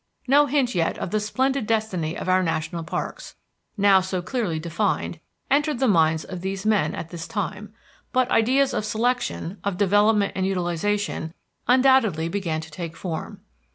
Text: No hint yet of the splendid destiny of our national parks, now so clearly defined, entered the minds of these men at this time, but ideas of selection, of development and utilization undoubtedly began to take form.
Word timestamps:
No 0.27 0.47
hint 0.47 0.73
yet 0.73 0.97
of 0.97 1.11
the 1.11 1.19
splendid 1.19 1.67
destiny 1.67 2.17
of 2.17 2.27
our 2.27 2.41
national 2.41 2.83
parks, 2.83 3.35
now 3.77 4.01
so 4.01 4.19
clearly 4.19 4.57
defined, 4.57 5.19
entered 5.51 5.77
the 5.77 5.87
minds 5.87 6.23
of 6.23 6.41
these 6.41 6.65
men 6.65 6.95
at 6.95 7.11
this 7.11 7.27
time, 7.27 7.71
but 8.11 8.27
ideas 8.31 8.73
of 8.73 8.83
selection, 8.83 9.59
of 9.63 9.77
development 9.77 10.31
and 10.35 10.47
utilization 10.47 11.35
undoubtedly 11.67 12.27
began 12.29 12.61
to 12.61 12.71
take 12.71 12.95
form. 12.95 13.41